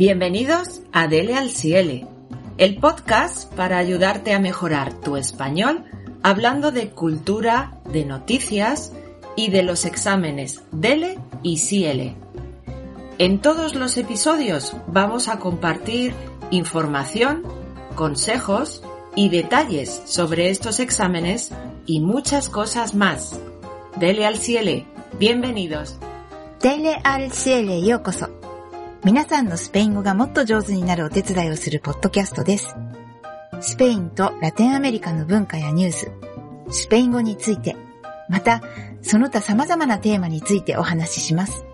[0.00, 2.06] Bienvenidos a Dele al Ciele,
[2.56, 5.84] el podcast para ayudarte a mejorar tu español
[6.22, 8.94] hablando de cultura, de noticias
[9.36, 12.16] y de los exámenes Dele y Ciele.
[13.18, 16.14] En todos los episodios vamos a compartir
[16.50, 17.42] información,
[17.94, 18.82] consejos
[19.14, 21.50] y detalles sobre estos exámenes
[21.84, 23.38] y muchas cosas más.
[23.96, 24.86] Dele al Ciele,
[25.18, 25.98] bienvenidos.
[26.58, 28.40] Dele al Ciele, Yokoso.
[29.02, 32.76] 皆さんのスペイン語がもっと上手になるお手伝いをするポッドキャストです。
[33.62, 36.12] スペインとラテンアメリカの文化やニュース、
[36.70, 37.76] スペイン語について、
[38.28, 38.60] また、
[39.00, 41.64] その他様々なテーマについてお話しします。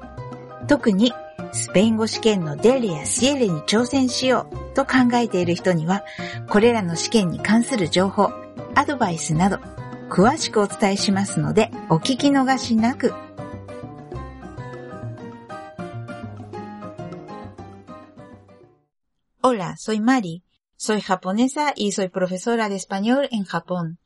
[0.68, 1.12] 特に、
[1.50, 6.04] スペイン語試験のデーレやシエレに挑戦しようと考えている人には、
[6.48, 8.30] これらの試験に関する情報、
[8.76, 9.58] アドバイスなど、
[10.10, 13.12] 詳しくお伝えしますので、お聞き逃しなく
[19.48, 20.42] Hola, soy Mari.
[20.74, 24.00] Soy japonesa y soy profesora de español en Japón.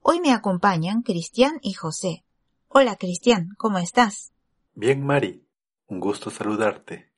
[0.00, 2.24] Hoy me acompañan Cristian y José.
[2.66, 4.32] Hola, Cristian, ¿cómo estás?
[4.74, 5.46] Bien, Mari.
[5.86, 7.08] Un gusto saludarte.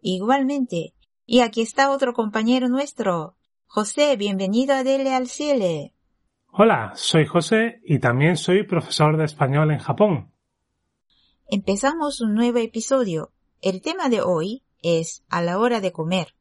[0.00, 0.94] Igualmente.
[1.26, 3.36] Y aquí está otro compañero nuestro.
[3.66, 5.92] José, bienvenido a Dele al Ciele.
[6.52, 10.32] Hola, soy José y también soy profesor de español en Japón.
[11.48, 13.30] Empezamos un nuevo episodio.
[13.60, 16.34] El tema de hoy es a la hora de comer.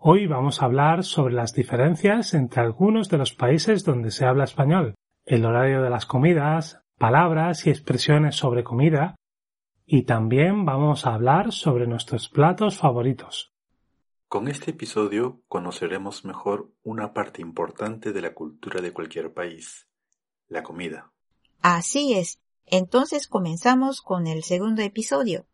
[0.00, 4.44] Hoy vamos a hablar sobre las diferencias entre algunos de los países donde se habla
[4.44, 9.16] español, el horario de las comidas, palabras y expresiones sobre comida,
[9.84, 13.52] y también vamos a hablar sobre nuestros platos favoritos.
[14.28, 19.88] Con este episodio conoceremos mejor una parte importante de la cultura de cualquier país,
[20.46, 21.10] la comida.
[21.60, 22.40] Así es.
[22.66, 25.46] Entonces comenzamos con el segundo episodio.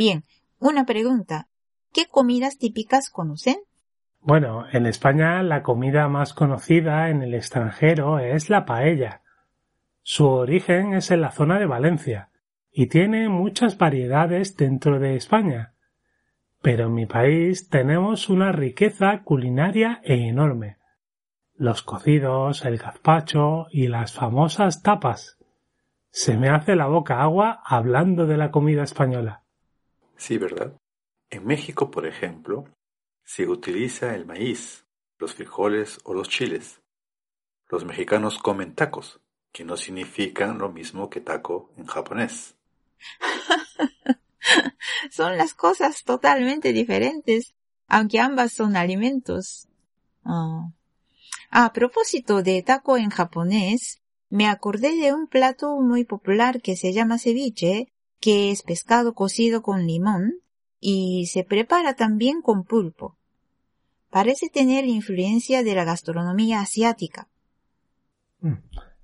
[0.00, 0.24] Bien,
[0.58, 1.48] una pregunta.
[1.92, 3.58] ¿Qué comidas típicas conocen?
[4.22, 9.20] Bueno, en España la comida más conocida en el extranjero es la paella.
[10.00, 12.30] Su origen es en la zona de Valencia
[12.72, 15.74] y tiene muchas variedades dentro de España.
[16.62, 20.78] Pero en mi país tenemos una riqueza culinaria enorme.
[21.56, 25.36] Los cocidos, el gazpacho y las famosas tapas.
[26.08, 29.39] Se me hace la boca agua hablando de la comida española.
[30.20, 30.78] Sí, ¿verdad?
[31.30, 32.66] En México, por ejemplo,
[33.24, 34.84] se utiliza el maíz,
[35.18, 36.82] los frijoles o los chiles.
[37.70, 39.18] Los mexicanos comen tacos,
[39.50, 42.54] que no significan lo mismo que taco en japonés.
[45.10, 47.54] son las cosas totalmente diferentes,
[47.88, 49.68] aunque ambas son alimentos.
[50.22, 50.68] Ah.
[51.48, 56.92] A propósito de taco en japonés, me acordé de un plato muy popular que se
[56.92, 60.34] llama ceviche, que es pescado cocido con limón
[60.78, 63.16] y se prepara también con pulpo.
[64.10, 67.28] Parece tener influencia de la gastronomía asiática.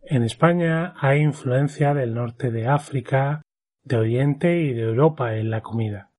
[0.02, 3.42] En España hay influencia del norte de África,
[3.84, 6.10] de Oriente y de Europa en la comida.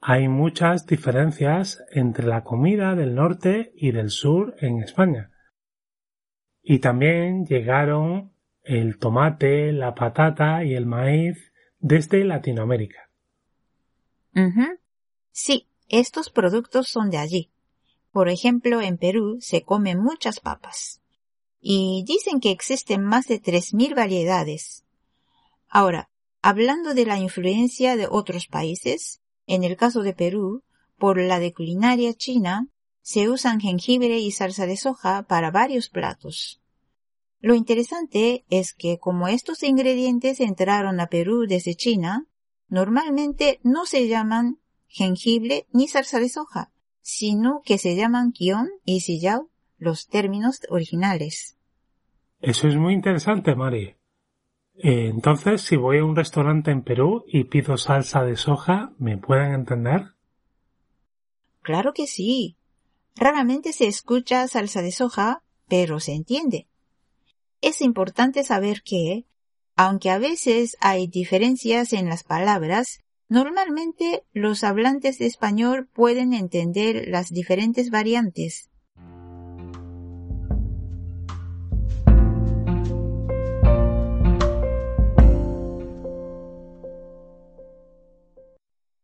[0.00, 5.32] Hay muchas diferencias entre la comida del norte y del sur en España.
[6.62, 8.32] Y también llegaron
[8.62, 11.47] el tomate, la patata y el maíz
[11.80, 13.10] desde Latinoamérica.
[15.32, 17.50] Sí, estos productos son de allí.
[18.12, 21.00] Por ejemplo, en Perú se comen muchas papas.
[21.60, 24.84] Y dicen que existen más de 3.000 variedades.
[25.68, 26.08] Ahora,
[26.40, 30.62] hablando de la influencia de otros países, en el caso de Perú,
[30.98, 32.68] por la de culinaria china,
[33.02, 36.60] se usan jengibre y salsa de soja para varios platos.
[37.40, 42.26] Lo interesante es que como estos ingredientes entraron a Perú desde China,
[42.68, 49.00] normalmente no se llaman jengibre ni salsa de soja, sino que se llaman kion y
[49.00, 51.56] sillao, los términos originales.
[52.40, 53.94] Eso es muy interesante, Mari.
[54.80, 59.16] Eh, entonces, si voy a un restaurante en Perú y pido salsa de soja, ¿me
[59.16, 60.14] pueden entender?
[61.62, 62.56] Claro que sí.
[63.16, 66.68] Raramente se escucha salsa de soja, pero se entiende.
[67.60, 69.26] Es importante saber que,
[69.74, 77.08] aunque a veces hay diferencias en las palabras, normalmente los hablantes de español pueden entender
[77.08, 78.70] las diferentes variantes.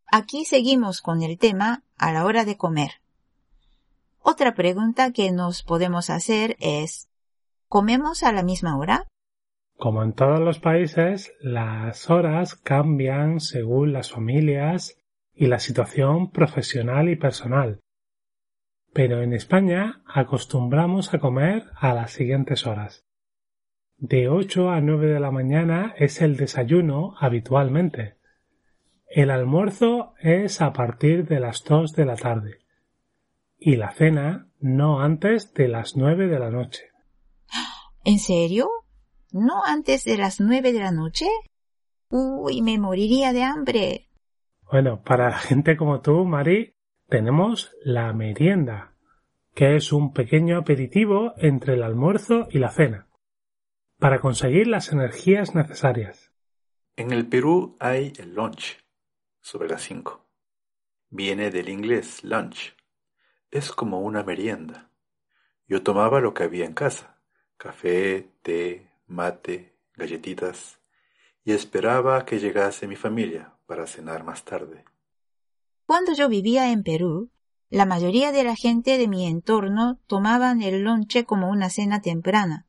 [0.07, 3.03] Aquí seguimos con el tema a la hora de comer.
[4.21, 7.09] Otra pregunta que nos podemos hacer es,
[7.75, 9.09] ¿comemos a la misma hora?
[9.77, 14.97] Como en todos los países, las horas cambian según las familias
[15.33, 17.81] y la situación profesional y personal.
[18.93, 23.09] Pero en España acostumbramos a comer a las siguientes horas.
[23.97, 28.19] De 8 a 9 de la mañana es el desayuno habitualmente.
[29.09, 32.59] El almuerzo es a partir de las 2 de la tarde
[33.59, 36.94] y la cena no antes de las 9 de la noche.
[38.05, 38.69] ¿En serio?
[39.33, 41.27] ¿No antes de las 9 de la noche?
[42.11, 44.11] Uy, me moriría de hambre.
[44.71, 46.75] Bueno, para gente como tú, Mari,
[47.09, 48.95] tenemos la merienda,
[49.55, 53.09] que es un pequeño aperitivo entre el almuerzo y la cena,
[53.99, 56.31] para conseguir las energías necesarias.
[56.97, 58.85] En el Perú hay el lunch,
[59.41, 60.27] sobre las 5.
[61.09, 62.77] Viene del inglés lunch.
[63.51, 64.91] Es como una merienda.
[65.67, 67.14] Yo tomaba lo que había en casa,
[67.57, 70.79] café, té, mate, galletitas,
[71.45, 74.85] y esperaba que llegase mi familia para cenar más tarde.
[75.87, 77.31] Cuando yo vivía en Perú,
[77.71, 82.67] la mayoría de la gente de mi entorno tomaban el lonche como una cena temprana,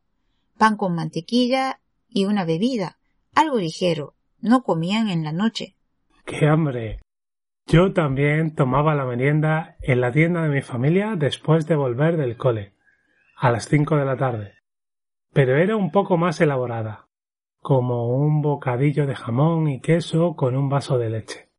[0.58, 1.80] pan con mantequilla
[2.10, 2.98] y una bebida,
[3.34, 5.76] algo ligero, no comían en la noche.
[6.26, 7.00] ¡Qué hambre!
[7.68, 12.38] Yo también tomaba la merienda en la tienda de mi familia después de volver del
[12.38, 12.74] cole,
[13.38, 14.55] a las cinco de la tarde,
[15.36, 17.10] pero era un poco más elaborada,
[17.60, 21.50] como un bocadillo de jamón y queso con un vaso de leche.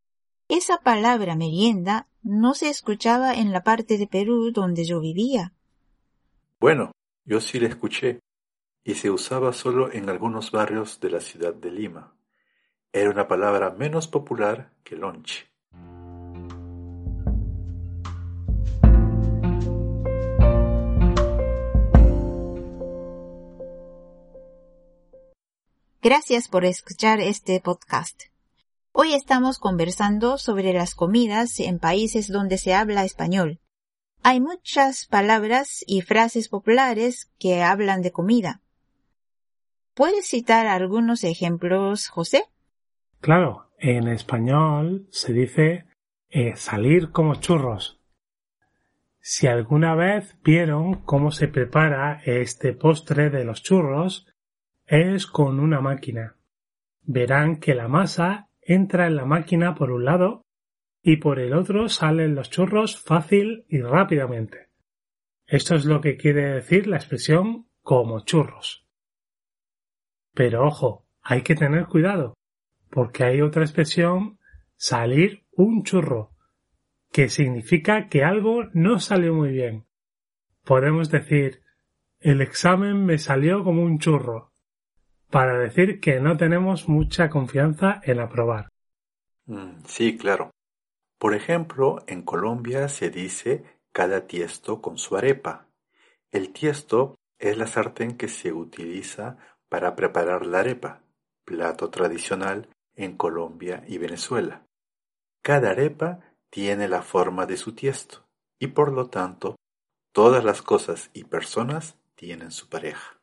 [0.49, 5.53] Esa palabra merienda no se escuchaba en la parte de Perú donde yo vivía.
[6.59, 6.93] Bueno,
[7.27, 8.21] yo sí la escuché,
[8.83, 12.17] y se usaba solo en algunos barrios de la ciudad de Lima.
[12.95, 15.51] Era una palabra menos popular que lonche.
[26.09, 28.27] Gracias por escuchar este podcast.
[28.93, 33.59] Hoy estamos conversando sobre las comidas en países donde se habla español.
[34.23, 38.63] Hay muchas palabras y frases populares que hablan de comida.
[39.95, 42.45] ¿Puedes citar algunos ejemplos, José?
[43.21, 45.87] Claro, en español se dice
[46.29, 48.01] eh, salir como churros.
[49.19, 54.29] Si alguna vez vieron cómo se prepara este postre de los churros,
[54.87, 56.37] es con una máquina.
[57.03, 60.43] Verán que la masa entra en la máquina por un lado
[61.03, 64.69] y por el otro salen los churros fácil y rápidamente.
[65.47, 68.85] Esto es lo que quiere decir la expresión como churros.
[70.35, 72.35] Pero ojo, hay que tener cuidado,
[72.91, 74.39] porque hay otra expresión
[74.77, 76.33] salir un churro,
[77.13, 79.87] que significa que algo no salió muy bien.
[80.65, 81.63] Podemos decir
[82.19, 84.53] el examen me salió como un churro,
[85.31, 88.69] para decir que no tenemos mucha confianza en aprobar.
[89.47, 90.51] Mm, sí, claro.
[91.19, 95.67] Por ejemplo, en Colombia se dice cada tiesto con su arepa.
[96.31, 99.39] El tiesto es la sartén que se utiliza
[99.69, 101.03] para preparar la arepa,
[101.45, 104.67] plato tradicional en Colombia y Venezuela.
[105.43, 106.21] Cada arepa
[106.51, 108.27] tiene la forma de su tiesto
[108.59, 109.57] y por lo tanto
[110.13, 113.16] todas las cosas y personas tienen su pareja.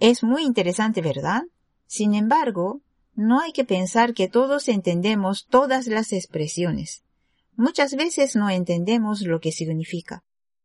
[0.00, 1.42] Es muy interesante, ¿verdad?
[1.86, 2.80] Sin embargo,
[3.14, 7.04] no hay que pensar que todos entendemos todas las expresiones.
[7.54, 10.24] Muchas veces no entendemos lo que significa.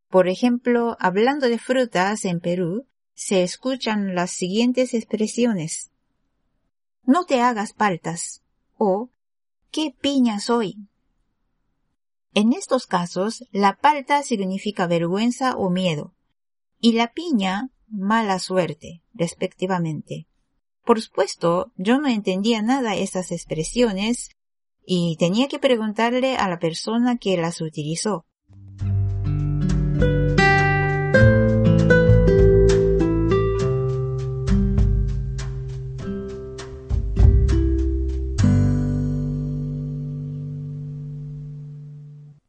[0.10, 5.92] Por ejemplo, hablando de frutas en Perú, se escuchan las siguientes expresiones.
[7.04, 8.42] No te hagas paltas
[8.78, 9.10] o
[9.70, 10.88] ¿qué piña soy?
[12.34, 16.14] En estos casos, la palta significa vergüenza o miedo
[16.80, 20.28] y la piña mala suerte, respectivamente.
[20.84, 24.30] Por supuesto, yo no entendía nada esas expresiones
[24.86, 28.26] y tenía que preguntarle a la persona que las utilizó.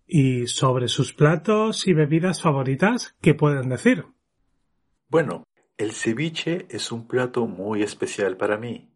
[0.07, 4.05] Y sobre sus platos y bebidas favoritas, ¿qué pueden decir?
[5.09, 5.45] Bueno,
[5.77, 8.91] el ceviche es un plato muy especial para mí.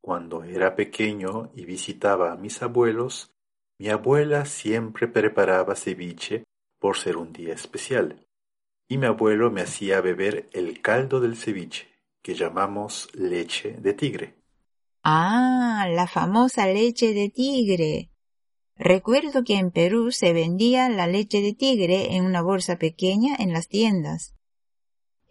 [0.00, 3.34] Cuando era pequeño y visitaba a mis abuelos,
[3.78, 6.44] mi abuela siempre preparaba ceviche
[6.78, 8.26] por ser un día especial.
[8.88, 11.88] Y mi abuelo me hacía beber el caldo del ceviche,
[12.22, 14.34] que llamamos leche de tigre.
[15.02, 18.10] Ah, la famosa leche de tigre.
[18.76, 23.52] Recuerdo que en Perú se vendía la leche de tigre en una bolsa pequeña en
[23.52, 24.35] las tiendas.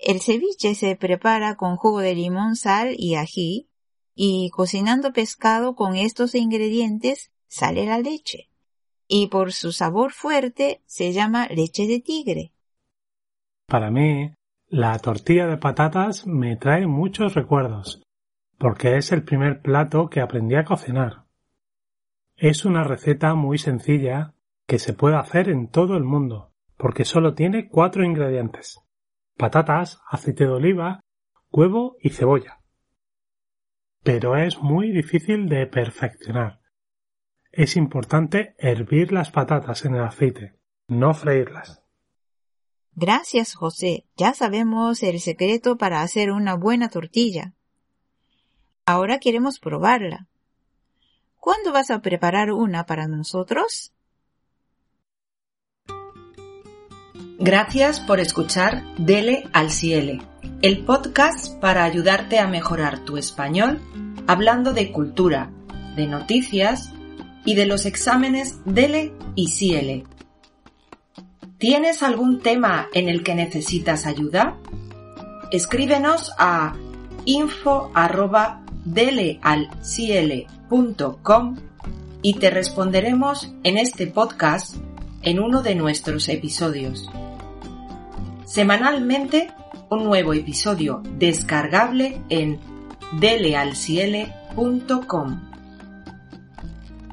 [0.05, 3.71] El ceviche se prepara con jugo de limón, sal y ají,
[4.13, 8.51] y cocinando pescado con estos ingredientes sale la leche.
[9.07, 12.51] Y por su sabor fuerte se llama leche de tigre.
[13.65, 14.31] Para mí,
[14.67, 18.03] la tortilla de patatas me trae muchos recuerdos,
[18.59, 21.25] porque es el primer plato que aprendí a cocinar.
[22.35, 24.35] Es una receta muy sencilla
[24.67, 28.84] que se puede hacer en todo el mundo, porque solo tiene cuatro ingredientes.
[29.37, 31.01] Patatas, aceite de oliva,
[31.51, 32.61] huevo y cebolla.
[34.03, 36.61] Pero es muy difícil de perfeccionar.
[37.51, 41.83] Es importante hervir las patatas en el aceite, no freírlas.
[42.93, 44.05] Gracias, José.
[44.15, 47.53] Ya sabemos el secreto para hacer una buena tortilla.
[48.85, 50.27] Ahora queremos probarla.
[51.37, 53.94] ¿Cuándo vas a preparar una para nosotros?
[57.37, 60.21] Gracias por escuchar Dele al Ciele,
[60.61, 63.81] el podcast para ayudarte a mejorar tu español
[64.25, 65.51] hablando de cultura,
[65.97, 66.93] de noticias
[67.43, 70.05] y de los exámenes DELE y CIELE.
[71.57, 74.55] ¿Tienes algún tema en el que necesitas ayuda?
[75.51, 76.73] Escríbenos a
[77.25, 77.91] info
[82.21, 84.77] y te responderemos en este podcast
[85.21, 87.09] en uno de nuestros episodios
[88.44, 89.50] Semanalmente,
[89.90, 92.60] un nuevo episodio descargable en
[93.20, 95.40] delealciele.com.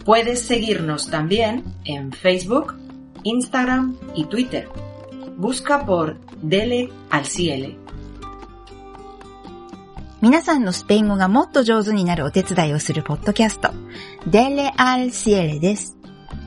[0.05, 2.75] Puedes seguirnos también en Facebook,
[3.23, 4.69] Instagram y Twitter.
[5.37, 7.77] Busca por Dele al Ciele.
[10.19, 13.69] 皆さんのスペイン語がもっと上手になるお手伝いをするポッドキャスト、
[14.25, 15.95] デレアルシエレです。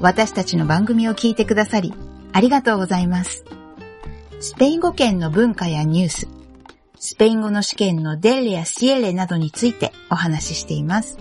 [0.00, 1.94] 私たちの番組を聞いてくださり、
[2.32, 3.44] ありがとうございます。
[4.39, 6.27] スペイン語圏の文化やニュース、
[6.99, 11.17] スペイン語の試験のデレやシエレなどについてお話ししています。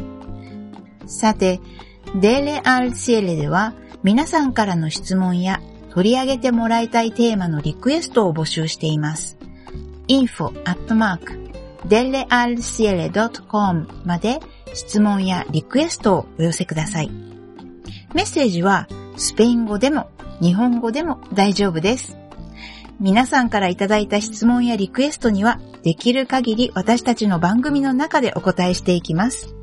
[1.07, 1.61] さて、
[2.21, 9.37] デレアルシエレでは皆さんからの質問や取り上げてもらいたいテーマのリクエストを募集しています。
[10.09, 11.45] info at mark
[11.87, 14.41] delealciele.com まで
[14.73, 17.11] 質問やリクエストをお寄せください。
[18.15, 22.24] メッセージはスペイン語でも日本語でも大丈夫です。
[23.01, 29.55] 皆さんからいただいた質問やリクエストにはできる限り私たちの番組の中でお答えしていきます。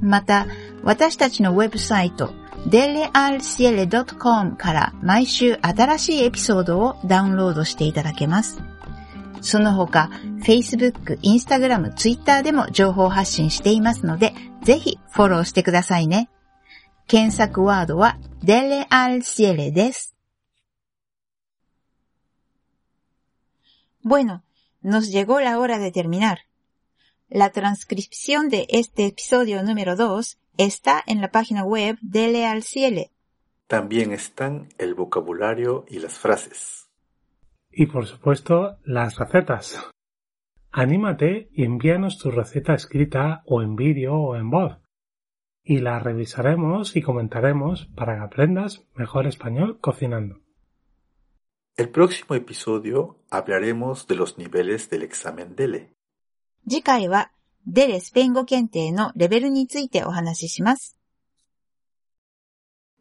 [0.00, 0.46] また、
[0.82, 2.32] 私たちのウェブサイト
[2.68, 8.60] delealciele.com から毎週新しいエピソードをダウンロードしていただけます。
[9.40, 10.10] その他、
[10.44, 16.30] Facebook、Instagram、Twitter でも情報発信していますので、ぜひフォローしてくださいね。
[17.08, 20.11] 検索ワードは Dele al Ciele です。
[24.02, 24.44] Bueno,
[24.80, 26.40] nos llegó la hora de terminar.
[27.28, 33.10] La transcripción de este episodio número 2 está en la página web Dele al Ciele.
[33.66, 36.82] También están el vocabulario y las frases
[37.72, 39.90] y por supuesto las recetas.
[40.70, 44.78] Anímate y envíanos tu receta escrita o en vídeo o en voz.
[45.64, 50.40] Y la revisaremos y comentaremos para que aprendas mejor español cocinando.
[51.75, 55.93] El próximo episodio hablaremos de los niveles del examen DELE.
[56.67, 57.31] 次回は、
[57.65, 60.97] デレスペイン語検定のレベルについてお話しします。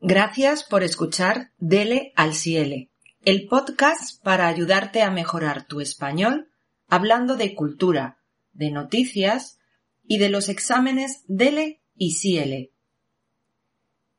[0.03, 2.91] Gracias por escuchar Dele al Ciele
[3.27, 6.49] el podcast para ayudarte a mejorar tu español
[6.87, 8.21] hablando de cultura,
[8.53, 9.59] de noticias
[10.05, 12.73] y de los exámenes DELE y CIELE.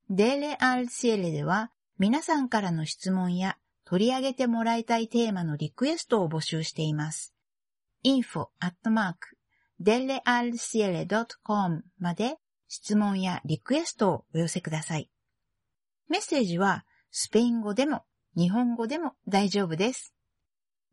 [0.10, 3.56] デレアルシエレでは皆さんからの質問や
[3.86, 7.34] 取り上げてもらいたいテーマのリクエストを募集しています。
[8.04, 8.48] info
[9.82, 15.10] dellealciele.com まで質問やリクエストをお寄せください。
[16.08, 18.04] メッセージはスペイン語でも
[18.38, 20.14] 日本語でも大丈夫です。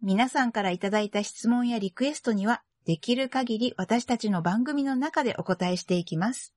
[0.00, 6.54] 皆さんからいただいた質問やリクエストにはできる限り私たちの番組の中でお答えしていきます。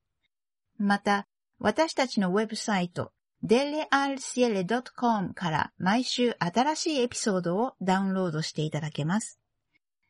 [0.78, 1.28] また、
[1.60, 3.12] 私たちのウェブサイト
[3.44, 9.40] delealciele.com から毎週新しいエピソードをダウンロードしていただけます。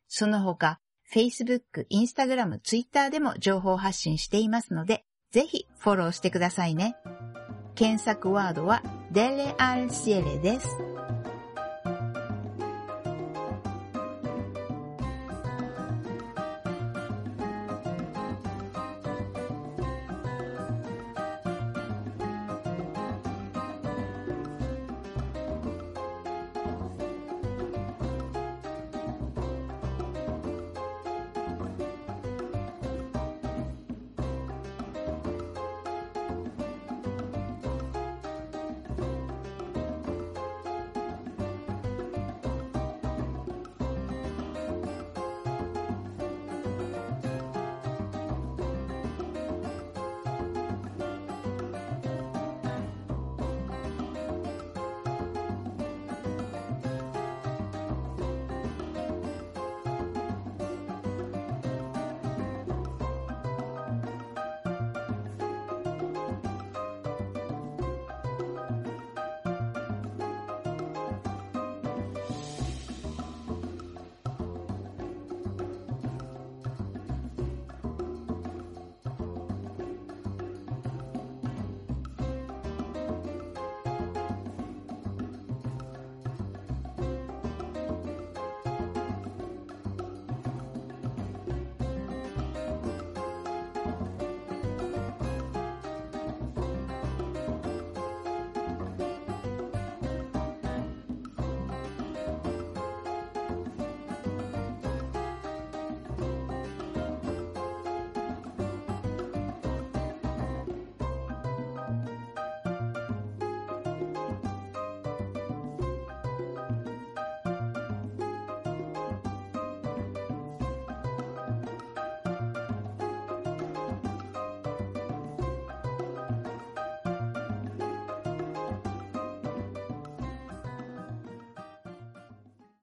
[0.07, 0.79] その他、
[1.13, 6.95] Facebook、Instagram、Twitter でも情報発信していますので、ぜひフォローしてくださいね。
[7.75, 10.90] 検索ワードはデレアルシエレです。